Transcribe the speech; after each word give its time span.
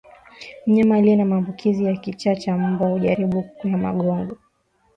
Mnyama 0.67 0.95
aliye 0.97 1.15
na 1.15 1.25
maambukizi 1.25 1.85
ya 1.85 1.95
kichaa 1.97 2.35
cha 2.35 2.57
mbwa 2.57 2.89
hujaribu 2.89 3.43
kukwea 3.43 3.77
magogo 3.77 4.37